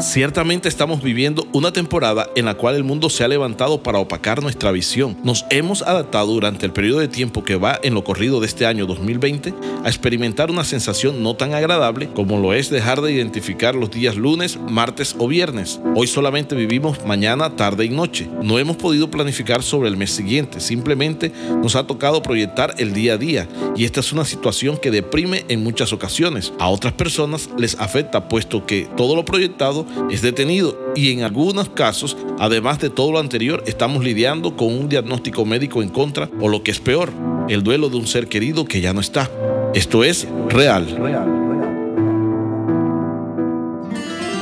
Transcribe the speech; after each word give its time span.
Ciertamente 0.00 0.68
estamos 0.68 1.02
viviendo 1.02 1.48
una 1.52 1.72
temporada 1.72 2.28
en 2.36 2.44
la 2.44 2.54
cual 2.54 2.76
el 2.76 2.84
mundo 2.84 3.10
se 3.10 3.24
ha 3.24 3.28
levantado 3.28 3.82
para 3.82 3.98
opacar 3.98 4.40
nuestra 4.40 4.70
visión. 4.70 5.16
Nos 5.24 5.44
hemos 5.50 5.82
adaptado 5.82 6.28
durante 6.28 6.66
el 6.66 6.72
periodo 6.72 7.00
de 7.00 7.08
tiempo 7.08 7.42
que 7.42 7.56
va 7.56 7.80
en 7.82 7.94
lo 7.94 8.04
corrido 8.04 8.38
de 8.38 8.46
este 8.46 8.64
año 8.64 8.86
2020 8.86 9.52
a 9.82 9.88
experimentar 9.88 10.52
una 10.52 10.62
sensación 10.62 11.24
no 11.24 11.34
tan 11.34 11.52
agradable 11.52 12.10
como 12.14 12.38
lo 12.38 12.52
es 12.52 12.70
dejar 12.70 13.00
de 13.00 13.12
identificar 13.12 13.74
los 13.74 13.90
días 13.90 14.14
lunes, 14.14 14.56
martes 14.68 15.16
o 15.18 15.26
viernes. 15.26 15.80
Hoy 15.96 16.06
solamente 16.06 16.54
vivimos 16.54 17.04
mañana, 17.04 17.56
tarde 17.56 17.84
y 17.84 17.88
noche. 17.88 18.28
No 18.40 18.60
hemos 18.60 18.76
podido 18.76 19.10
planificar 19.10 19.64
sobre 19.64 19.88
el 19.88 19.96
mes 19.96 20.12
siguiente, 20.12 20.60
simplemente 20.60 21.32
nos 21.60 21.74
ha 21.74 21.88
tocado 21.88 22.22
proyectar 22.22 22.72
el 22.78 22.92
día 22.92 23.14
a 23.14 23.18
día 23.18 23.48
y 23.74 23.84
esta 23.84 23.98
es 23.98 24.12
una 24.12 24.24
situación 24.24 24.76
que 24.76 24.92
deprime 24.92 25.44
en 25.48 25.64
muchas 25.64 25.92
ocasiones. 25.92 26.52
A 26.60 26.68
otras 26.68 26.92
personas 26.92 27.50
les 27.58 27.74
afecta 27.80 28.28
puesto 28.28 28.64
que 28.64 28.88
todo 28.96 29.16
lo 29.16 29.24
proyectado 29.24 29.87
es 30.10 30.22
detenido 30.22 30.78
y 30.94 31.12
en 31.12 31.22
algunos 31.22 31.68
casos, 31.68 32.16
además 32.38 32.78
de 32.78 32.90
todo 32.90 33.12
lo 33.12 33.18
anterior, 33.18 33.62
estamos 33.66 34.04
lidiando 34.04 34.56
con 34.56 34.68
un 34.68 34.88
diagnóstico 34.88 35.44
médico 35.44 35.82
en 35.82 35.88
contra 35.88 36.30
o 36.40 36.48
lo 36.48 36.62
que 36.62 36.70
es 36.70 36.80
peor, 36.80 37.12
el 37.48 37.62
duelo 37.62 37.88
de 37.88 37.96
un 37.96 38.06
ser 38.06 38.28
querido 38.28 38.64
que 38.64 38.80
ya 38.80 38.92
no 38.92 39.00
está. 39.00 39.30
Esto 39.74 40.04
es 40.04 40.26
real. 40.48 40.86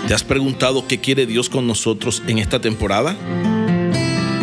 ¿Te 0.06 0.14
has 0.14 0.22
preguntado 0.22 0.86
qué 0.86 0.98
quiere 0.98 1.26
Dios 1.26 1.50
con 1.50 1.66
nosotros 1.66 2.22
en 2.28 2.38
esta 2.38 2.60
temporada? 2.60 3.16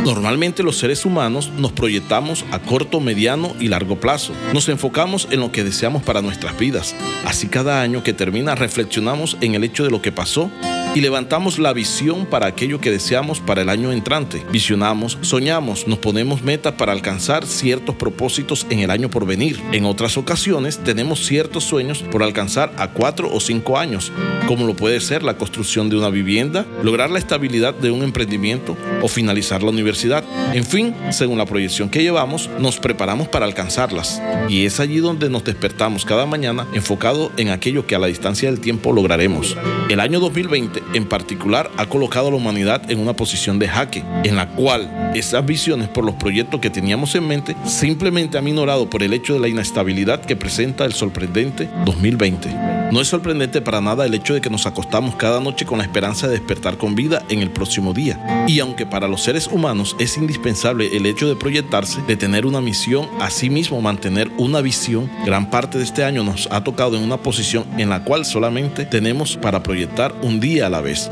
Normalmente 0.03 0.63
los 0.63 0.77
seres 0.77 1.05
humanos 1.05 1.49
nos 1.57 1.71
proyectamos 1.71 2.43
a 2.51 2.59
corto, 2.59 2.99
mediano 2.99 3.55
y 3.61 3.69
largo 3.69 3.97
plazo. 3.97 4.33
Nos 4.53 4.67
enfocamos 4.67 5.29
en 5.31 5.39
lo 5.39 5.53
que 5.53 5.63
deseamos 5.63 6.03
para 6.03 6.21
nuestras 6.21 6.57
vidas. 6.59 6.93
Así 7.25 7.47
cada 7.47 7.81
año 7.81 8.03
que 8.03 8.11
termina 8.11 8.55
reflexionamos 8.55 9.37
en 9.39 9.55
el 9.55 9.63
hecho 9.63 9.85
de 9.85 9.91
lo 9.91 10.01
que 10.01 10.11
pasó 10.11 10.51
y 10.95 11.01
levantamos 11.01 11.57
la 11.57 11.73
visión 11.73 12.27
para 12.27 12.45
aquello 12.45 12.79
que 12.79 12.91
deseamos 12.91 13.39
para 13.39 13.63
el 13.63 13.69
año 13.69 13.91
entrante. 13.91 14.45
Visionamos, 14.51 15.17
soñamos, 15.21 15.87
nos 15.87 15.97
ponemos 15.97 16.43
metas 16.43 16.73
para 16.73 16.91
alcanzar 16.91 17.47
ciertos 17.47 17.95
propósitos 17.95 18.67
en 18.69 18.79
el 18.79 18.91
año 18.91 19.09
por 19.09 19.25
venir. 19.25 19.59
En 19.71 19.85
otras 19.85 20.17
ocasiones 20.17 20.77
tenemos 20.77 21.25
ciertos 21.25 21.63
sueños 21.63 22.03
por 22.03 22.21
alcanzar 22.21 22.71
a 22.77 22.89
cuatro 22.89 23.33
o 23.33 23.39
cinco 23.39 23.79
años, 23.79 24.11
como 24.47 24.67
lo 24.67 24.75
puede 24.75 24.99
ser 24.99 25.23
la 25.23 25.35
construcción 25.35 25.89
de 25.89 25.97
una 25.97 26.09
vivienda, 26.09 26.65
lograr 26.83 27.09
la 27.09 27.19
estabilidad 27.19 27.73
de 27.73 27.89
un 27.89 28.03
emprendimiento 28.03 28.77
o 29.01 29.07
finalizar 29.07 29.63
la 29.63 29.71
universidad. 29.71 30.23
En 30.53 30.63
fin, 30.63 30.93
según 31.09 31.39
la 31.39 31.45
proyección 31.45 31.89
que 31.89 32.03
llevamos, 32.03 32.51
nos 32.59 32.77
preparamos 32.77 33.27
para 33.29 33.45
alcanzarlas. 33.45 34.21
Y 34.47 34.65
es 34.65 34.79
allí 34.79 34.97
donde 34.97 35.29
nos 35.29 35.43
despertamos 35.43 36.05
cada 36.05 36.27
mañana 36.27 36.67
enfocado 36.73 37.31
en 37.37 37.49
aquello 37.49 37.87
que 37.87 37.95
a 37.95 37.99
la 37.99 38.07
distancia 38.07 38.49
del 38.51 38.59
tiempo 38.59 38.93
lograremos. 38.93 39.57
El 39.89 39.99
año 39.99 40.19
2020 40.19 40.82
en 40.93 41.05
particular 41.05 41.69
ha 41.77 41.85
colocado 41.85 42.27
a 42.27 42.31
la 42.31 42.37
humanidad 42.37 42.89
en 42.89 42.99
una 42.99 43.13
posición 43.13 43.59
de 43.59 43.67
jaque, 43.67 44.03
en 44.23 44.35
la 44.35 44.49
cual 44.49 45.11
esas 45.15 45.45
visiones 45.45 45.89
por 45.89 46.05
los 46.05 46.15
proyectos 46.15 46.59
que 46.59 46.69
teníamos 46.69 47.15
en 47.15 47.27
mente 47.27 47.55
simplemente 47.65 48.37
han 48.37 48.43
minorado 48.43 48.89
por 48.89 49.03
el 49.03 49.13
hecho 49.13 49.33
de 49.33 49.39
la 49.39 49.47
inestabilidad 49.47 50.21
que 50.21 50.35
presenta 50.35 50.85
el 50.85 50.93
sorprendente 50.93 51.69
2020. 51.85 52.72
No 52.93 53.01
es 53.01 53.07
sorprendente 53.07 53.59
para 53.59 53.81
nada 53.81 54.05
el 54.05 54.13
hecho 54.13 54.35
de 54.35 54.41
que 54.41 54.51
nos 54.51 54.67
acostamos 54.67 55.15
cada 55.15 55.39
noche 55.39 55.65
con 55.65 55.79
la 55.79 55.83
esperanza 55.83 56.27
de 56.27 56.33
despertar 56.33 56.77
con 56.77 56.93
vida 56.93 57.23
en 57.27 57.39
el 57.39 57.49
próximo 57.49 57.91
día. 57.91 58.45
Y 58.47 58.59
aunque 58.59 58.85
para 58.85 59.07
los 59.07 59.23
seres 59.23 59.47
humanos 59.47 59.95
es 59.97 60.15
indispensable 60.15 60.95
el 60.95 61.07
hecho 61.07 61.27
de 61.27 61.35
proyectarse, 61.35 62.03
de 62.03 62.17
tener 62.17 62.45
una 62.45 62.61
misión, 62.61 63.09
asimismo 63.19 63.81
mantener 63.81 64.29
una 64.37 64.61
visión, 64.61 65.09
gran 65.25 65.49
parte 65.49 65.79
de 65.79 65.85
este 65.85 66.03
año 66.03 66.23
nos 66.23 66.47
ha 66.51 66.63
tocado 66.63 66.95
en 66.95 67.01
una 67.01 67.17
posición 67.17 67.65
en 67.79 67.89
la 67.89 68.03
cual 68.03 68.25
solamente 68.25 68.85
tenemos 68.85 69.37
para 69.37 69.63
proyectar 69.63 70.13
un 70.21 70.39
día 70.39 70.67
a 70.67 70.69
la 70.69 70.81
vez. 70.81 71.09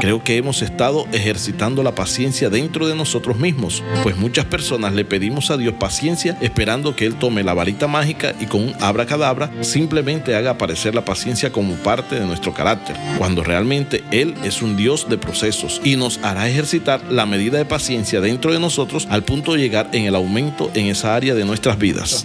Creo 0.00 0.22
que 0.22 0.36
hemos 0.36 0.62
estado 0.62 1.06
ejercitando 1.12 1.82
la 1.82 1.94
paciencia 1.94 2.50
dentro 2.50 2.86
de 2.86 2.94
nosotros 2.94 3.36
mismos, 3.36 3.82
pues 4.02 4.16
muchas 4.16 4.44
personas 4.44 4.94
le 4.94 5.04
pedimos 5.04 5.50
a 5.50 5.56
Dios 5.56 5.74
paciencia 5.74 6.38
esperando 6.40 6.94
que 6.94 7.04
Él 7.04 7.16
tome 7.16 7.42
la 7.42 7.54
varita 7.54 7.88
mágica 7.88 8.32
y 8.38 8.46
con 8.46 8.62
un 8.62 8.74
abracadabra 8.80 9.50
simplemente 9.60 10.36
haga 10.36 10.52
aparecer 10.52 10.94
la 10.94 11.04
paciencia 11.04 11.50
como 11.50 11.74
parte 11.74 12.14
de 12.14 12.26
nuestro 12.26 12.54
carácter, 12.54 12.96
cuando 13.18 13.42
realmente 13.42 14.04
Él 14.12 14.34
es 14.44 14.62
un 14.62 14.76
Dios 14.76 15.08
de 15.08 15.18
procesos 15.18 15.80
y 15.82 15.96
nos 15.96 16.18
hará 16.22 16.48
ejercitar 16.48 17.02
la 17.10 17.26
medida 17.26 17.58
de 17.58 17.64
paciencia 17.64 18.20
dentro 18.20 18.52
de 18.52 18.60
nosotros 18.60 19.08
al 19.10 19.24
punto 19.24 19.54
de 19.54 19.60
llegar 19.60 19.88
en 19.92 20.04
el 20.04 20.14
aumento 20.14 20.70
en 20.74 20.86
esa 20.86 21.16
área 21.16 21.34
de 21.34 21.44
nuestras 21.44 21.76
vidas. 21.76 22.24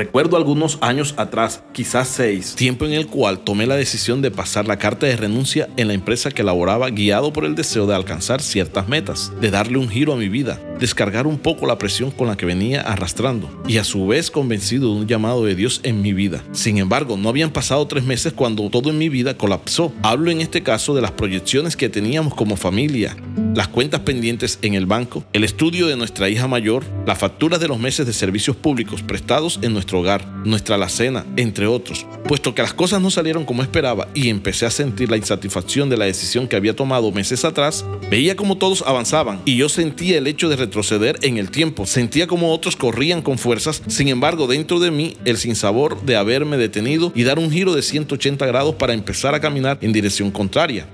Recuerdo 0.00 0.38
algunos 0.38 0.78
años 0.80 1.12
atrás, 1.18 1.62
quizás 1.74 2.08
seis, 2.08 2.54
tiempo 2.54 2.86
en 2.86 2.94
el 2.94 3.06
cual 3.06 3.40
tomé 3.40 3.66
la 3.66 3.76
decisión 3.76 4.22
de 4.22 4.30
pasar 4.30 4.66
la 4.66 4.78
carta 4.78 5.04
de 5.04 5.14
renuncia 5.14 5.68
en 5.76 5.88
la 5.88 5.92
empresa 5.92 6.30
que 6.30 6.42
laboraba 6.42 6.88
guiado 6.88 7.34
por 7.34 7.44
el 7.44 7.54
deseo 7.54 7.86
de 7.86 7.94
alcanzar 7.94 8.40
ciertas 8.40 8.88
metas, 8.88 9.30
de 9.42 9.50
darle 9.50 9.76
un 9.76 9.90
giro 9.90 10.14
a 10.14 10.16
mi 10.16 10.30
vida, 10.30 10.58
descargar 10.78 11.26
un 11.26 11.38
poco 11.38 11.66
la 11.66 11.76
presión 11.76 12.10
con 12.10 12.28
la 12.28 12.38
que 12.38 12.46
venía 12.46 12.80
arrastrando 12.80 13.50
y 13.68 13.76
a 13.76 13.84
su 13.84 14.06
vez 14.06 14.30
convencido 14.30 14.94
de 14.94 15.00
un 15.00 15.06
llamado 15.06 15.44
de 15.44 15.54
Dios 15.54 15.80
en 15.82 16.00
mi 16.00 16.14
vida. 16.14 16.42
Sin 16.52 16.78
embargo, 16.78 17.18
no 17.18 17.28
habían 17.28 17.50
pasado 17.50 17.86
tres 17.86 18.02
meses 18.02 18.32
cuando 18.32 18.70
todo 18.70 18.88
en 18.88 18.96
mi 18.96 19.10
vida 19.10 19.36
colapsó. 19.36 19.92
Hablo 20.02 20.30
en 20.30 20.40
este 20.40 20.62
caso 20.62 20.94
de 20.94 21.02
las 21.02 21.10
proyecciones 21.10 21.76
que 21.76 21.90
teníamos 21.90 22.34
como 22.34 22.56
familia, 22.56 23.18
las 23.54 23.68
cuentas 23.68 24.00
pendientes 24.00 24.58
en 24.62 24.72
el 24.72 24.86
banco, 24.86 25.24
el 25.34 25.44
estudio 25.44 25.88
de 25.88 25.96
nuestra 25.96 26.30
hija 26.30 26.48
mayor, 26.48 26.84
las 27.06 27.18
facturas 27.18 27.60
de 27.60 27.68
los 27.68 27.78
meses 27.78 28.06
de 28.06 28.14
servicios 28.14 28.56
públicos 28.56 29.02
prestados 29.02 29.58
en 29.60 29.74
nuestro 29.74 29.89
hogar, 29.98 30.26
nuestra 30.44 30.76
alacena, 30.76 31.26
entre 31.36 31.66
otros. 31.66 32.06
Puesto 32.24 32.54
que 32.54 32.62
las 32.62 32.72
cosas 32.72 33.00
no 33.00 33.10
salieron 33.10 33.44
como 33.44 33.62
esperaba 33.62 34.08
y 34.14 34.28
empecé 34.28 34.66
a 34.66 34.70
sentir 34.70 35.10
la 35.10 35.16
insatisfacción 35.16 35.88
de 35.88 35.96
la 35.96 36.04
decisión 36.04 36.48
que 36.48 36.56
había 36.56 36.76
tomado 36.76 37.10
meses 37.12 37.44
atrás, 37.44 37.84
veía 38.10 38.36
como 38.36 38.58
todos 38.58 38.82
avanzaban 38.86 39.40
y 39.44 39.56
yo 39.56 39.68
sentía 39.68 40.18
el 40.18 40.26
hecho 40.26 40.48
de 40.48 40.56
retroceder 40.56 41.18
en 41.22 41.38
el 41.38 41.50
tiempo. 41.50 41.86
Sentía 41.86 42.26
como 42.26 42.52
otros 42.52 42.76
corrían 42.76 43.22
con 43.22 43.38
fuerzas, 43.38 43.82
sin 43.86 44.08
embargo 44.08 44.46
dentro 44.46 44.78
de 44.80 44.90
mí 44.90 45.16
el 45.24 45.36
sinsabor 45.36 46.00
de 46.02 46.16
haberme 46.16 46.56
detenido 46.56 47.12
y 47.14 47.24
dar 47.24 47.38
un 47.38 47.50
giro 47.50 47.74
de 47.74 47.82
180 47.82 48.46
grados 48.46 48.74
para 48.76 48.92
empezar 48.92 49.34
a 49.34 49.40
caminar 49.40 49.78
en 49.80 49.92
dirección 49.92 50.30
contraria. 50.30 50.86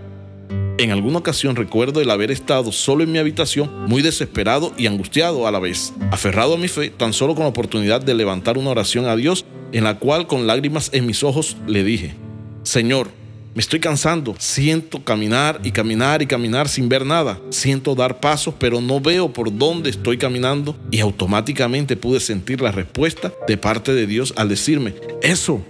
En 0.79 0.91
alguna 0.91 1.19
ocasión 1.19 1.57
recuerdo 1.57 2.03
el 2.03 2.11
haber 2.11 2.31
estado 2.31 2.71
solo 2.71 3.03
en 3.03 3.11
mi 3.11 3.19
habitación, 3.19 3.87
muy 3.87 4.03
desesperado 4.03 4.75
y 4.77 4.87
angustiado 4.87 5.47
a 5.47 5.51
la 5.51 5.59
vez, 5.59 5.95
aferrado 6.11 6.55
a 6.55 6.59
mi 6.59 6.69
fe, 6.69 6.91
tan 6.91 7.15
solo 7.15 7.35
con 7.35 7.45
la 7.45 7.49
oportunidad 7.49 8.03
de 8.03 8.15
levantar 8.15 8.59
una 8.59 8.71
oración 8.71 9.07
a 9.07 9.17
Dios, 9.17 9.47
en 9.73 9.85
la 9.85 9.99
cual 9.99 10.27
con 10.27 10.47
lágrimas 10.47 10.91
en 10.93 11.07
mis 11.07 11.23
ojos 11.23 11.57
le 11.67 11.83
dije, 11.83 12.15
Señor, 12.63 13.09
me 13.55 13.63
estoy 13.63 13.81
cansando, 13.81 14.35
siento 14.39 15.03
caminar 15.03 15.61
y 15.65 15.71
caminar 15.71 16.21
y 16.21 16.27
caminar 16.27 16.69
sin 16.69 16.91
ver 16.91 17.07
nada, 17.07 17.41
siento 17.49 17.95
dar 17.95 18.21
pasos, 18.21 18.53
pero 18.59 18.83
no 18.83 19.01
veo 19.01 19.33
por 19.33 19.57
dónde 19.57 19.89
estoy 19.89 20.19
caminando 20.19 20.77
y 20.91 21.01
automáticamente 21.01 21.97
pude 21.97 22.21
sentir 22.21 22.61
la 22.61 22.71
respuesta 22.71 23.33
de 23.49 23.57
parte 23.57 23.95
de 23.95 24.07
Dios 24.07 24.35
al 24.37 24.51
decirme, 24.51 24.95
eso 25.23 25.65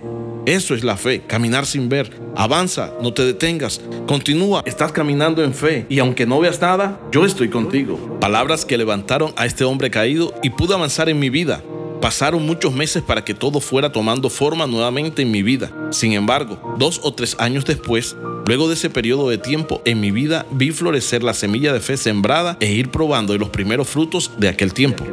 eso 0.46 0.74
es 0.74 0.84
la 0.84 0.96
fe, 0.96 1.22
caminar 1.26 1.66
sin 1.66 1.88
ver. 1.88 2.08
Avanza, 2.36 2.92
no 3.02 3.12
te 3.12 3.24
detengas, 3.24 3.80
continúa, 4.06 4.62
estás 4.64 4.92
caminando 4.92 5.42
en 5.42 5.52
fe 5.52 5.86
y 5.88 5.98
aunque 5.98 6.24
no 6.24 6.38
veas 6.38 6.60
nada, 6.60 7.00
yo 7.10 7.26
estoy 7.26 7.48
contigo. 7.48 8.18
Palabras 8.20 8.64
que 8.64 8.78
levantaron 8.78 9.32
a 9.36 9.44
este 9.44 9.64
hombre 9.64 9.90
caído 9.90 10.32
y 10.44 10.50
pude 10.50 10.74
avanzar 10.74 11.08
en 11.08 11.18
mi 11.18 11.30
vida. 11.30 11.62
Pasaron 12.00 12.46
muchos 12.46 12.72
meses 12.72 13.02
para 13.02 13.24
que 13.24 13.34
todo 13.34 13.58
fuera 13.58 13.90
tomando 13.90 14.30
forma 14.30 14.68
nuevamente 14.68 15.22
en 15.22 15.32
mi 15.32 15.42
vida. 15.42 15.72
Sin 15.90 16.12
embargo, 16.12 16.76
dos 16.78 17.00
o 17.02 17.12
tres 17.12 17.34
años 17.40 17.64
después, 17.64 18.14
luego 18.46 18.68
de 18.68 18.74
ese 18.74 18.90
periodo 18.90 19.28
de 19.28 19.38
tiempo, 19.38 19.82
en 19.84 20.00
mi 20.00 20.12
vida 20.12 20.46
vi 20.52 20.70
florecer 20.70 21.24
la 21.24 21.34
semilla 21.34 21.72
de 21.72 21.80
fe 21.80 21.96
sembrada 21.96 22.56
e 22.60 22.70
ir 22.72 22.90
probando 22.90 23.36
los 23.36 23.48
primeros 23.48 23.88
frutos 23.88 24.30
de 24.38 24.48
aquel 24.48 24.72
tiempo. 24.72 25.04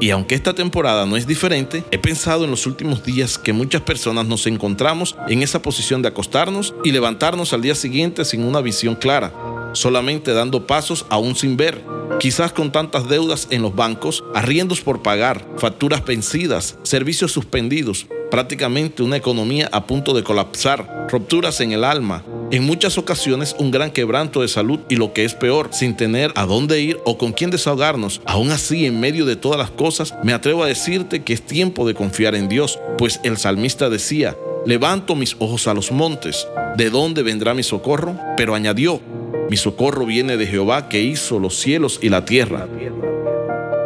Y 0.00 0.10
aunque 0.10 0.34
esta 0.34 0.54
temporada 0.54 1.04
no 1.04 1.16
es 1.16 1.26
diferente, 1.26 1.84
he 1.90 1.98
pensado 1.98 2.44
en 2.44 2.50
los 2.50 2.66
últimos 2.66 3.04
días 3.04 3.36
que 3.36 3.52
muchas 3.52 3.82
personas 3.82 4.26
nos 4.26 4.46
encontramos 4.46 5.14
en 5.28 5.42
esa 5.42 5.60
posición 5.60 6.00
de 6.00 6.08
acostarnos 6.08 6.74
y 6.84 6.90
levantarnos 6.90 7.52
al 7.52 7.60
día 7.60 7.74
siguiente 7.74 8.24
sin 8.24 8.44
una 8.44 8.62
visión 8.62 8.94
clara, 8.94 9.34
solamente 9.74 10.32
dando 10.32 10.66
pasos 10.66 11.04
aún 11.10 11.36
sin 11.36 11.58
ver, 11.58 11.84
quizás 12.18 12.50
con 12.52 12.72
tantas 12.72 13.10
deudas 13.10 13.46
en 13.50 13.60
los 13.60 13.74
bancos, 13.74 14.24
arriendos 14.34 14.80
por 14.80 15.02
pagar, 15.02 15.46
facturas 15.58 16.02
vencidas, 16.02 16.78
servicios 16.82 17.32
suspendidos, 17.32 18.06
prácticamente 18.30 19.02
una 19.02 19.16
economía 19.16 19.68
a 19.70 19.86
punto 19.86 20.14
de 20.14 20.22
colapsar, 20.22 21.08
rupturas 21.10 21.60
en 21.60 21.72
el 21.72 21.84
alma, 21.84 22.24
en 22.50 22.64
muchas 22.64 22.98
ocasiones 22.98 23.54
un 23.58 23.70
gran 23.70 23.90
quebranto 23.90 24.42
de 24.42 24.48
salud 24.48 24.80
y 24.88 24.96
lo 24.96 25.12
que 25.12 25.24
es 25.24 25.34
peor, 25.34 25.68
sin 25.72 25.96
tener 25.96 26.32
a 26.34 26.46
dónde 26.46 26.80
ir 26.80 26.98
o 27.04 27.16
con 27.16 27.32
quién 27.32 27.50
desahogarnos. 27.50 28.20
Aún 28.26 28.50
así, 28.50 28.86
en 28.86 29.00
medio 29.00 29.24
de 29.24 29.36
todas 29.36 29.58
las 29.58 29.70
cosas, 29.70 30.14
me 30.22 30.32
atrevo 30.32 30.64
a 30.64 30.68
decirte 30.68 31.22
que 31.22 31.32
es 31.32 31.42
tiempo 31.42 31.86
de 31.86 31.94
confiar 31.94 32.34
en 32.34 32.48
Dios, 32.48 32.78
pues 32.98 33.20
el 33.22 33.36
salmista 33.36 33.88
decía, 33.88 34.36
levanto 34.66 35.14
mis 35.14 35.36
ojos 35.38 35.68
a 35.68 35.74
los 35.74 35.92
montes, 35.92 36.46
¿de 36.76 36.90
dónde 36.90 37.22
vendrá 37.22 37.54
mi 37.54 37.62
socorro? 37.62 38.18
Pero 38.36 38.54
añadió, 38.54 39.00
mi 39.48 39.56
socorro 39.56 40.06
viene 40.06 40.36
de 40.36 40.46
Jehová 40.46 40.88
que 40.88 41.00
hizo 41.00 41.38
los 41.38 41.56
cielos 41.56 41.98
y 42.02 42.08
la 42.08 42.24
tierra. 42.24 42.68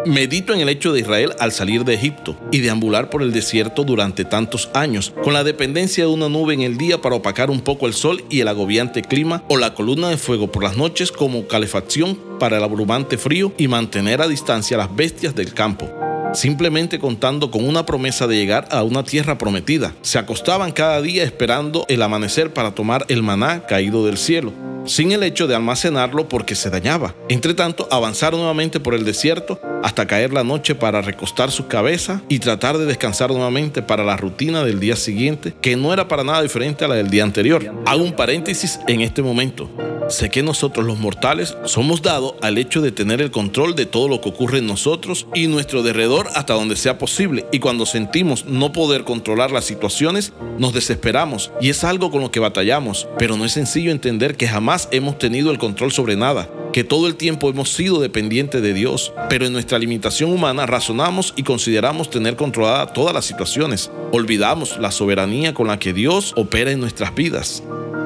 Medito 0.06 0.53
en 0.53 0.61
el 0.61 0.69
hecho 0.69 0.93
de 0.93 1.01
Israel 1.01 1.33
al 1.39 1.51
salir 1.51 1.85
de 1.85 1.95
Egipto 1.95 2.37
y 2.53 2.59
deambular 2.61 3.09
por 3.09 3.23
el 3.23 3.33
desierto 3.33 3.85
durante 3.85 4.27
tantos 4.27 4.69
años, 4.75 5.15
con 5.23 5.33
la 5.33 5.45
dependencia 5.45 6.05
de 6.05 6.11
una 6.11 6.29
nube 6.29 6.53
en 6.53 6.61
el 6.61 6.77
día 6.77 7.01
para 7.01 7.17
opacar 7.17 7.51
un 7.51 7.61
poco 7.61 7.87
el 7.87 7.95
sol 7.95 8.23
y 8.29 8.41
el 8.41 8.49
agobiante 8.49 9.01
clima, 9.01 9.45
o 9.49 9.56
la 9.56 9.75
columna 9.75 10.11
de 10.11 10.19
fuego 10.19 10.53
por 10.53 10.62
las 10.62 10.77
noches 10.77 11.11
como 11.11 11.49
calefacción 11.49 12.19
para 12.39 12.59
el 12.59 12.65
abrumante 12.65 13.17
frío 13.17 13.55
y 13.56 13.67
mantener 13.67 14.21
a 14.21 14.29
distancia 14.29 14.77
las 14.77 14.95
bestias 14.95 15.35
del 15.35 15.55
campo 15.55 15.91
simplemente 16.35 16.99
contando 16.99 17.53
con 17.53 17.65
una 17.65 17.87
promesa 17.87 18.27
de 18.27 18.35
llegar 18.35 18.67
a 18.73 18.83
una 18.83 19.05
tierra 19.05 19.39
prometida. 19.39 19.95
Se 20.03 20.19
acostaban 20.19 20.73
cada 20.73 21.01
día 21.01 21.23
esperando 21.23 21.87
el 21.89 22.03
amanecer 22.03 22.53
para 22.53 22.75
tomar 22.75 23.06
el 23.09 23.23
maná 23.23 23.67
caído 23.67 24.05
del 24.05 24.19
cielo 24.19 24.53
sin 24.86 25.12
el 25.12 25.22
hecho 25.22 25.46
de 25.46 25.54
almacenarlo 25.54 26.28
porque 26.28 26.54
se 26.54 26.70
dañaba. 26.70 27.14
Entre 27.28 27.54
tanto, 27.54 27.88
avanzaron 27.90 28.40
nuevamente 28.40 28.81
por 28.81 28.94
el 28.94 29.04
desierto 29.04 29.60
hasta 29.82 30.06
caer 30.06 30.32
la 30.32 30.44
noche 30.44 30.75
para 30.75 31.02
recostar 31.02 31.50
su 31.50 31.66
cabeza 31.66 32.22
y 32.28 32.38
tratar 32.38 32.78
de 32.78 32.86
descansar 32.86 33.31
nuevamente 33.31 33.82
para 33.82 34.04
la 34.04 34.16
rutina 34.16 34.64
del 34.64 34.81
día 34.81 34.96
siguiente, 34.96 35.54
que 35.60 35.76
no 35.76 35.92
era 35.92 36.08
para 36.08 36.25
nada 36.25 36.42
diferente 36.42 36.84
a 36.84 36.88
la 36.88 36.94
del 36.94 37.10
día 37.10 37.22
anterior. 37.22 37.72
Hago 37.86 38.02
un 38.02 38.16
paréntesis 38.16 38.81
en 38.88 39.00
este 39.00 39.22
momento. 39.22 39.70
Sé 40.09 40.31
que 40.31 40.43
nosotros 40.43 40.85
los 40.85 40.99
mortales 40.99 41.56
somos 41.65 42.03
dados 42.03 42.35
al 42.43 42.59
hecho 42.59 42.83
de 42.83 42.93
tener 42.93 43.21
el 43.21 43.31
control 43.31 43.75
de 43.75 43.87
todo 43.87 44.09
lo 44.09 44.21
que 44.21 44.29
ocurre 44.29 44.59
en 44.59 44.67
nosotros 44.67 45.27
y 45.35 45.47
nuestro 45.47 45.83
derredor 45.83 46.29
hasta 46.35 46.55
donde 46.55 46.77
sea 46.77 46.99
posible. 46.99 47.47
Y 47.53 47.59
cuando 47.59 47.87
sentimos 47.87 48.45
no 48.45 48.73
poder 48.73 49.05
controlar 49.05 49.51
las 49.51 49.65
situaciones, 49.65 50.33
nos 50.59 50.75
desesperamos 50.75 51.53
y 51.61 51.71
es 51.71 51.85
algo 51.85 52.11
con 52.11 52.21
lo 52.21 52.31
que 52.31 52.41
batallamos. 52.41 53.09
Pero 53.19 53.37
no 53.37 53.45
es 53.45 53.53
sencillo 53.53 53.91
entender 53.91 54.37
que 54.37 54.49
jamás 54.49 54.89
hemos 54.91 55.19
tenido 55.19 55.51
el 55.51 55.59
control 55.59 55.93
sobre 55.93 56.17
nada 56.17 56.49
que 56.75 56.82
todo 56.82 57.06
el 57.06 57.15
tiempo 57.15 57.49
hemos 57.49 57.73
sido 57.73 58.00
dependientes 58.00 58.61
de 58.61 58.75
Dios, 58.75 59.12
pero 59.31 59.47
en 59.47 59.53
nuestra 59.53 59.79
limitación 59.79 60.32
humana 60.32 60.67
razonamos 60.67 61.32
y 61.37 61.44
consideramos 61.44 62.11
tener 62.11 62.35
controlada 62.35 62.93
todas 62.93 63.15
las 63.15 63.26
situaciones. 63.26 63.93
Olvidamos 64.11 64.76
la 64.79 64.91
soberanía 64.91 65.55
con 65.55 65.69
la 65.69 65.79
que 65.79 65.93
Dios 65.93 66.32
opera 66.35 66.73
en 66.73 66.81
nuestras 66.81 67.15
vidas. 67.15 67.62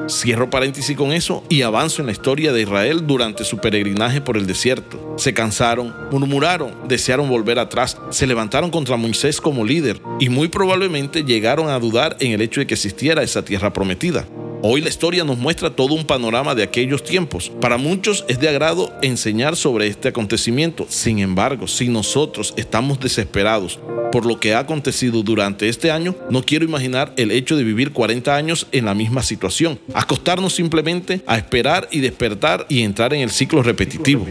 Cierro 0.07 0.51
paréntesis 0.51 0.95
con 0.95 1.13
eso 1.13 1.43
y 1.49 1.63
avanzo 1.63 2.03
en 2.03 2.05
la 2.05 2.11
historia 2.11 2.53
de 2.53 2.61
Israel 2.61 3.07
durante 3.07 3.43
su 3.43 3.57
peregrinaje 3.57 4.21
por 4.21 4.37
el 4.37 4.45
desierto. 4.45 5.15
Se 5.17 5.33
cansaron, 5.33 5.91
murmuraron, 6.11 6.75
desearon 6.87 7.27
volver 7.27 7.57
atrás, 7.57 7.97
se 8.11 8.27
levantaron 8.27 8.69
contra 8.69 8.97
Moisés 8.97 9.41
como 9.41 9.65
líder 9.65 9.99
y 10.19 10.29
muy 10.29 10.47
probablemente 10.47 11.23
llegaron 11.23 11.69
a 11.69 11.79
dudar 11.79 12.17
en 12.19 12.33
el 12.33 12.41
hecho 12.41 12.59
de 12.59 12.67
que 12.67 12.75
existiera 12.75 13.23
esa 13.23 13.43
tierra 13.43 13.73
prometida. 13.73 14.27
Hoy 14.61 14.81
la 14.81 14.89
historia 14.89 15.23
nos 15.23 15.37
muestra 15.37 15.69
todo 15.69 15.93
un 15.93 16.03
panorama 16.03 16.53
de 16.53 16.63
aquellos 16.63 17.01
tiempos. 17.01 17.49
Para 17.61 17.77
muchos 17.77 18.25
es 18.27 18.41
de 18.41 18.49
agrado 18.49 18.91
enseñar 19.01 19.55
sobre 19.55 19.87
este 19.87 20.09
acontecimiento. 20.09 20.85
Sin 20.89 21.19
embargo, 21.19 21.65
si 21.65 21.87
nosotros 21.87 22.53
estamos 22.57 22.99
desesperados 22.99 23.79
por 24.11 24.25
lo 24.25 24.37
que 24.37 24.53
ha 24.53 24.59
acontecido 24.59 25.23
durante 25.23 25.69
este 25.69 25.91
año, 25.91 26.13
no 26.29 26.43
quiero 26.43 26.65
imaginar 26.65 27.13
el 27.15 27.31
hecho 27.31 27.55
de 27.55 27.63
vivir 27.63 27.93
40 27.93 28.35
años 28.35 28.67
en 28.73 28.83
la 28.83 28.93
misma 28.93 29.23
situación. 29.23 29.79
Acostarnos 29.93 30.55
simplemente 30.55 31.21
a 31.25 31.37
esperar 31.37 31.87
y 31.89 32.01
despertar 32.01 32.65
y 32.67 32.81
entrar 32.81 33.13
en 33.13 33.21
el 33.21 33.29
ciclo 33.29 33.63
repetitivo. 33.63 34.27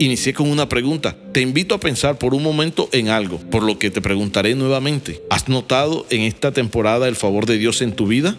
Inicié 0.00 0.32
con 0.32 0.50
una 0.50 0.68
pregunta. 0.68 1.14
Te 1.32 1.40
invito 1.40 1.76
a 1.76 1.78
pensar 1.78 2.18
por 2.18 2.34
un 2.34 2.42
momento 2.42 2.88
en 2.90 3.10
algo, 3.10 3.38
por 3.38 3.62
lo 3.62 3.78
que 3.78 3.90
te 3.90 4.00
preguntaré 4.00 4.56
nuevamente. 4.56 5.22
¿Has 5.30 5.48
notado 5.48 6.04
en 6.10 6.22
esta 6.22 6.52
temporada 6.52 7.06
el 7.06 7.16
favor 7.16 7.46
de 7.46 7.58
Dios 7.58 7.80
en 7.80 7.92
tu 7.92 8.06
vida? 8.06 8.36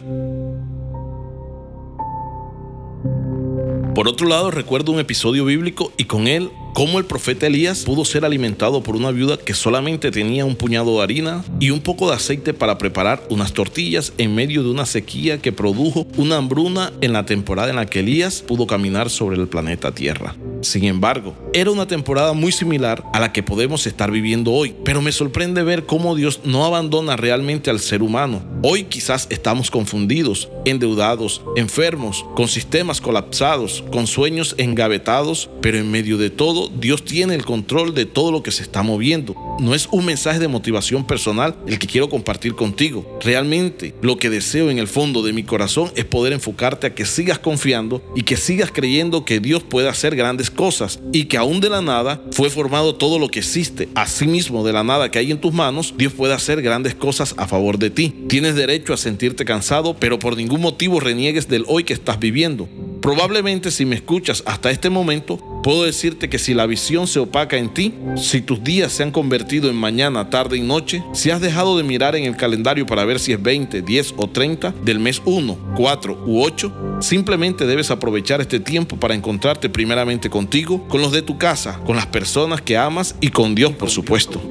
Por 3.93 4.07
otro 4.07 4.27
lado, 4.27 4.51
recuerdo 4.51 4.93
un 4.93 4.99
episodio 4.99 5.43
bíblico 5.43 5.91
y 5.97 6.05
con 6.05 6.27
él 6.27 6.49
cómo 6.73 7.00
el 7.00 7.06
profeta 7.06 7.47
Elías 7.47 7.83
pudo 7.83 8.06
ser 8.06 8.25
alimentado 8.25 8.83
por 8.83 8.95
una 8.95 9.12
viuda 9.12 9.38
que 9.38 9.53
solamente 9.53 10.12
tenía 10.12 10.45
un 10.45 10.56
puñado 10.56 10.97
de 10.97 11.03
harina 11.03 11.44
y 11.59 11.69
un 11.69 11.81
poco 11.81 12.09
de 12.09 12.15
aceite 12.15 12.53
para 12.53 12.77
preparar 12.77 13.23
unas 13.29 13.53
tortillas 13.53 14.13
en 14.18 14.35
medio 14.35 14.63
de 14.63 14.69
una 14.69 14.85
sequía 14.85 15.41
que 15.41 15.51
produjo 15.51 16.07
una 16.18 16.38
hambruna 16.38 16.91
en 17.01 17.13
la 17.13 17.25
temporada 17.25 17.69
en 17.69 17.75
la 17.75 17.85
que 17.85 18.00
Elías 18.00 18.44
pudo 18.47 18.68
caminar 18.68 19.09
sobre 19.09 19.38
el 19.38 19.47
planeta 19.47 19.91
Tierra. 19.94 20.35
Sin 20.62 20.83
embargo, 20.85 21.35
era 21.53 21.71
una 21.71 21.88
temporada 21.88 22.33
muy 22.33 22.51
similar 22.51 23.03
a 23.13 23.19
la 23.19 23.33
que 23.33 23.41
podemos 23.41 23.88
estar 23.88 24.12
viviendo 24.12 24.51
hoy, 24.51 24.75
pero 24.85 25.01
me 25.01 25.12
sorprende 25.12 25.63
ver 25.63 25.85
cómo 25.85 26.15
Dios 26.15 26.41
no 26.44 26.65
abandona 26.65 27.15
realmente 27.15 27.69
al 27.71 27.79
ser 27.79 28.03
humano. 28.03 28.44
Hoy 28.62 28.83
quizás 28.83 29.25
estamos 29.31 29.71
confundidos, 29.71 30.50
endeudados, 30.65 31.41
enfermos, 31.56 32.23
con 32.35 32.47
sistemas 32.47 33.01
colapsados, 33.01 33.83
con 33.91 34.06
sueños 34.06 34.53
engavetados, 34.59 35.50
pero 35.62 35.79
en 35.79 35.89
medio 35.89 36.18
de 36.19 36.29
todo, 36.29 36.60
Dios 36.69 37.03
tiene 37.03 37.35
el 37.35 37.45
control 37.45 37.93
de 37.93 38.05
todo 38.05 38.31
lo 38.31 38.43
que 38.43 38.51
se 38.51 38.63
está 38.63 38.83
moviendo. 38.83 39.35
No 39.59 39.73
es 39.75 39.87
un 39.91 40.05
mensaje 40.05 40.39
de 40.39 40.47
motivación 40.47 41.05
personal 41.05 41.55
el 41.67 41.79
que 41.79 41.87
quiero 41.87 42.09
compartir 42.09 42.55
contigo. 42.55 43.17
Realmente 43.21 43.93
lo 44.01 44.17
que 44.17 44.29
deseo 44.29 44.69
en 44.69 44.79
el 44.79 44.87
fondo 44.87 45.23
de 45.23 45.33
mi 45.33 45.43
corazón 45.43 45.91
es 45.95 46.05
poder 46.05 46.33
enfocarte 46.33 46.87
a 46.87 46.95
que 46.95 47.05
sigas 47.05 47.39
confiando 47.39 48.01
y 48.15 48.23
que 48.23 48.37
sigas 48.37 48.71
creyendo 48.71 49.25
que 49.25 49.39
Dios 49.39 49.63
puede 49.63 49.89
hacer 49.89 50.15
grandes 50.15 50.49
cosas 50.49 50.99
y 51.11 51.25
que 51.25 51.37
aún 51.37 51.61
de 51.61 51.69
la 51.69 51.81
nada 51.81 52.21
fue 52.31 52.49
formado 52.49 52.95
todo 52.95 53.19
lo 53.19 53.29
que 53.29 53.39
existe. 53.39 53.89
Asimismo, 53.95 54.63
de 54.63 54.73
la 54.73 54.83
nada 54.83 55.11
que 55.11 55.19
hay 55.19 55.31
en 55.31 55.41
tus 55.41 55.53
manos, 55.53 55.93
Dios 55.97 56.13
puede 56.13 56.33
hacer 56.33 56.61
grandes 56.61 56.95
cosas 56.95 57.35
a 57.37 57.47
favor 57.47 57.77
de 57.77 57.89
ti. 57.89 58.13
Tienes 58.27 58.55
derecho 58.55 58.93
a 58.93 58.97
sentirte 58.97 59.45
cansado, 59.45 59.95
pero 59.97 60.19
por 60.19 60.35
ningún 60.37 60.61
motivo 60.61 60.99
reniegues 60.99 61.47
del 61.47 61.65
hoy 61.67 61.83
que 61.83 61.93
estás 61.93 62.19
viviendo. 62.19 62.67
Probablemente 63.01 63.71
si 63.71 63.85
me 63.85 63.95
escuchas 63.95 64.43
hasta 64.45 64.69
este 64.69 64.89
momento, 64.89 65.39
puedo 65.63 65.83
decirte 65.83 66.29
que 66.29 66.39
si 66.39 66.53
la 66.53 66.65
visión 66.65 67.07
se 67.07 67.19
opaca 67.19 67.57
en 67.57 67.73
ti, 67.73 67.93
si 68.15 68.41
tus 68.41 68.63
días 68.63 68.91
se 68.91 69.03
han 69.03 69.11
convertido 69.11 69.69
en 69.69 69.75
mañana, 69.75 70.29
tarde 70.29 70.57
y 70.57 70.61
noche, 70.61 71.03
si 71.13 71.29
has 71.29 71.41
dejado 71.41 71.77
de 71.77 71.83
mirar 71.83 72.15
en 72.15 72.25
el 72.25 72.35
calendario 72.35 72.85
para 72.85 73.05
ver 73.05 73.19
si 73.19 73.33
es 73.33 73.41
20, 73.41 73.81
10 73.81 74.13
o 74.17 74.27
30 74.27 74.73
del 74.83 74.99
mes 74.99 75.21
1, 75.25 75.57
4 75.75 76.23
u 76.25 76.41
8, 76.41 76.97
simplemente 76.99 77.65
debes 77.65 77.91
aprovechar 77.91 78.41
este 78.41 78.59
tiempo 78.59 78.97
para 78.97 79.15
encontrarte 79.15 79.69
primeramente 79.69 80.29
contigo, 80.29 80.87
con 80.87 81.01
los 81.01 81.11
de 81.11 81.21
tu 81.21 81.37
casa, 81.37 81.79
con 81.85 81.95
las 81.95 82.07
personas 82.07 82.61
que 82.61 82.77
amas 82.77 83.15
y 83.21 83.29
con 83.29 83.55
Dios, 83.55 83.73
por 83.73 83.89
supuesto. 83.89 84.41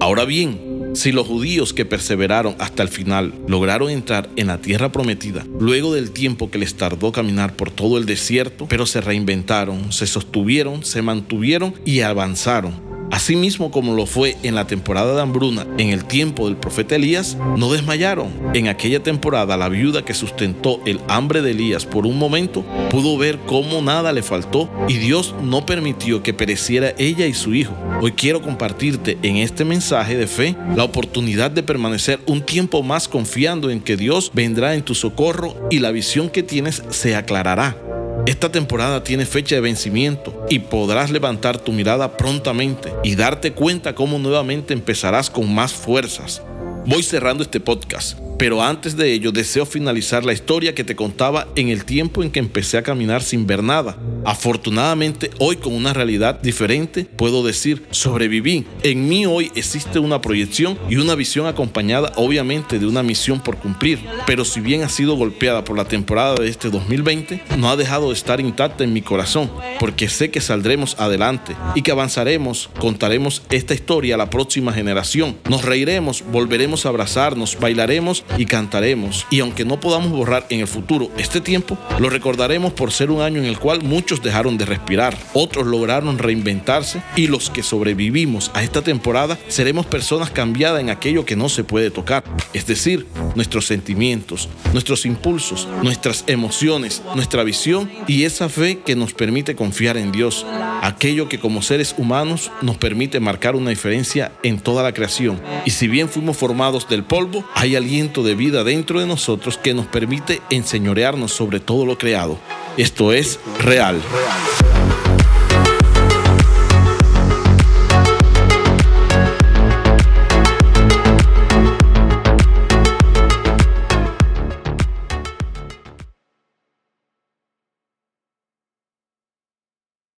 Ahora 0.00 0.24
bien, 0.24 0.67
si 0.98 1.12
los 1.12 1.28
judíos 1.28 1.72
que 1.72 1.84
perseveraron 1.84 2.56
hasta 2.58 2.82
el 2.82 2.88
final 2.88 3.32
lograron 3.46 3.88
entrar 3.88 4.28
en 4.34 4.48
la 4.48 4.60
tierra 4.60 4.90
prometida, 4.90 5.46
luego 5.60 5.94
del 5.94 6.10
tiempo 6.10 6.50
que 6.50 6.58
les 6.58 6.74
tardó 6.74 7.12
caminar 7.12 7.54
por 7.54 7.70
todo 7.70 7.98
el 7.98 8.04
desierto, 8.04 8.66
pero 8.68 8.84
se 8.84 9.00
reinventaron, 9.00 9.92
se 9.92 10.08
sostuvieron, 10.08 10.84
se 10.84 11.00
mantuvieron 11.00 11.74
y 11.84 12.00
avanzaron, 12.00 12.87
Asimismo 13.18 13.72
como 13.72 13.96
lo 13.96 14.06
fue 14.06 14.36
en 14.44 14.54
la 14.54 14.68
temporada 14.68 15.12
de 15.12 15.20
hambruna 15.20 15.66
en 15.76 15.88
el 15.88 16.04
tiempo 16.04 16.46
del 16.46 16.56
profeta 16.56 16.94
Elías, 16.94 17.36
no 17.56 17.72
desmayaron. 17.72 18.28
En 18.54 18.68
aquella 18.68 19.02
temporada 19.02 19.56
la 19.56 19.68
viuda 19.68 20.04
que 20.04 20.14
sustentó 20.14 20.80
el 20.86 21.00
hambre 21.08 21.42
de 21.42 21.50
Elías 21.50 21.84
por 21.84 22.06
un 22.06 22.16
momento 22.16 22.64
pudo 22.90 23.18
ver 23.18 23.40
cómo 23.44 23.82
nada 23.82 24.12
le 24.12 24.22
faltó 24.22 24.70
y 24.86 24.98
Dios 24.98 25.34
no 25.42 25.66
permitió 25.66 26.22
que 26.22 26.32
pereciera 26.32 26.94
ella 26.96 27.26
y 27.26 27.34
su 27.34 27.56
hijo. 27.56 27.74
Hoy 28.00 28.12
quiero 28.12 28.40
compartirte 28.40 29.18
en 29.24 29.38
este 29.38 29.64
mensaje 29.64 30.16
de 30.16 30.28
fe 30.28 30.54
la 30.76 30.84
oportunidad 30.84 31.50
de 31.50 31.64
permanecer 31.64 32.20
un 32.26 32.42
tiempo 32.42 32.84
más 32.84 33.08
confiando 33.08 33.68
en 33.70 33.80
que 33.80 33.96
Dios 33.96 34.30
vendrá 34.32 34.76
en 34.76 34.82
tu 34.82 34.94
socorro 34.94 35.56
y 35.72 35.80
la 35.80 35.90
visión 35.90 36.30
que 36.30 36.44
tienes 36.44 36.84
se 36.90 37.16
aclarará. 37.16 37.87
Esta 38.28 38.52
temporada 38.52 39.02
tiene 39.02 39.24
fecha 39.24 39.54
de 39.54 39.62
vencimiento 39.62 40.44
y 40.50 40.58
podrás 40.58 41.10
levantar 41.10 41.56
tu 41.56 41.72
mirada 41.72 42.18
prontamente 42.18 42.92
y 43.02 43.16
darte 43.16 43.54
cuenta 43.54 43.94
cómo 43.94 44.18
nuevamente 44.18 44.74
empezarás 44.74 45.30
con 45.30 45.50
más 45.54 45.72
fuerzas. 45.72 46.42
Voy 46.84 47.02
cerrando 47.02 47.42
este 47.42 47.58
podcast 47.58 48.18
pero 48.38 48.62
antes 48.62 48.96
de 48.96 49.12
ello 49.12 49.32
deseo 49.32 49.66
finalizar 49.66 50.24
la 50.24 50.32
historia 50.32 50.74
que 50.74 50.84
te 50.84 50.94
contaba 50.94 51.48
en 51.56 51.68
el 51.68 51.84
tiempo 51.84 52.22
en 52.22 52.30
que 52.30 52.38
empecé 52.38 52.78
a 52.78 52.82
caminar 52.82 53.22
sin 53.22 53.46
ver 53.46 53.62
nada. 53.62 53.98
Afortunadamente 54.24 55.30
hoy 55.38 55.56
con 55.56 55.74
una 55.74 55.92
realidad 55.92 56.40
diferente 56.40 57.04
puedo 57.04 57.42
decir 57.42 57.84
sobreviví. 57.90 58.64
En 58.82 59.08
mí 59.08 59.26
hoy 59.26 59.50
existe 59.56 59.98
una 59.98 60.20
proyección 60.20 60.78
y 60.88 60.96
una 60.96 61.16
visión 61.16 61.46
acompañada 61.46 62.12
obviamente 62.16 62.78
de 62.78 62.86
una 62.86 63.02
misión 63.02 63.40
por 63.40 63.56
cumplir. 63.56 63.98
Pero 64.26 64.44
si 64.44 64.60
bien 64.60 64.82
ha 64.82 64.88
sido 64.88 65.16
golpeada 65.16 65.64
por 65.64 65.76
la 65.76 65.86
temporada 65.86 66.36
de 66.36 66.48
este 66.48 66.70
2020, 66.70 67.42
no 67.58 67.70
ha 67.70 67.76
dejado 67.76 68.08
de 68.08 68.14
estar 68.14 68.40
intacta 68.40 68.84
en 68.84 68.92
mi 68.92 69.02
corazón 69.02 69.50
porque 69.80 70.08
sé 70.08 70.30
que 70.30 70.40
saldremos 70.40 70.96
adelante 70.98 71.56
y 71.74 71.82
que 71.82 71.90
avanzaremos, 71.90 72.70
contaremos 72.78 73.42
esta 73.50 73.74
historia 73.74 74.14
a 74.14 74.18
la 74.18 74.30
próxima 74.30 74.72
generación. 74.72 75.36
Nos 75.48 75.64
reiremos, 75.64 76.22
volveremos 76.30 76.86
a 76.86 76.90
abrazarnos, 76.90 77.58
bailaremos 77.58 78.24
y 78.36 78.46
cantaremos. 78.46 79.26
Y 79.30 79.40
aunque 79.40 79.64
no 79.64 79.80
podamos 79.80 80.10
borrar 80.10 80.46
en 80.50 80.60
el 80.60 80.66
futuro 80.66 81.10
este 81.16 81.40
tiempo, 81.40 81.78
lo 81.98 82.10
recordaremos 82.10 82.72
por 82.72 82.92
ser 82.92 83.10
un 83.10 83.22
año 83.22 83.38
en 83.38 83.46
el 83.46 83.58
cual 83.58 83.82
muchos 83.82 84.22
dejaron 84.22 84.58
de 84.58 84.64
respirar, 84.64 85.16
otros 85.34 85.66
lograron 85.66 86.18
reinventarse 86.18 87.02
y 87.16 87.26
los 87.26 87.50
que 87.50 87.62
sobrevivimos 87.62 88.50
a 88.54 88.62
esta 88.62 88.82
temporada 88.82 89.38
seremos 89.48 89.86
personas 89.86 90.30
cambiadas 90.30 90.80
en 90.80 90.90
aquello 90.90 91.24
que 91.24 91.36
no 91.36 91.48
se 91.48 91.64
puede 91.64 91.90
tocar, 91.90 92.24
es 92.52 92.66
decir, 92.66 93.06
nuestros 93.34 93.66
sentimientos, 93.66 94.48
nuestros 94.72 95.06
impulsos, 95.06 95.68
nuestras 95.82 96.24
emociones, 96.26 97.02
nuestra 97.14 97.44
visión 97.44 97.90
y 98.06 98.24
esa 98.24 98.48
fe 98.48 98.80
que 98.84 98.96
nos 98.96 99.14
permite 99.14 99.54
confiar 99.54 99.96
en 99.96 100.12
Dios, 100.12 100.44
aquello 100.82 101.28
que 101.28 101.38
como 101.38 101.62
seres 101.62 101.94
humanos 101.98 102.50
nos 102.62 102.76
permite 102.76 103.20
marcar 103.20 103.56
una 103.56 103.70
diferencia 103.70 104.32
en 104.42 104.58
toda 104.58 104.82
la 104.82 104.92
creación. 104.92 105.40
Y 105.64 105.70
si 105.70 105.88
bien 105.88 106.08
fuimos 106.08 106.36
formados 106.36 106.88
del 106.88 107.04
polvo, 107.04 107.44
hay 107.54 107.76
aliento 107.76 108.22
de 108.22 108.34
vida 108.34 108.64
dentro 108.64 109.00
de 109.00 109.06
nosotros 109.06 109.58
que 109.58 109.74
nos 109.74 109.86
permite 109.86 110.40
enseñorearnos 110.50 111.32
sobre 111.32 111.60
todo 111.60 111.86
lo 111.86 111.98
creado. 111.98 112.38
Esto 112.76 113.12
es 113.12 113.38
real. 113.60 114.00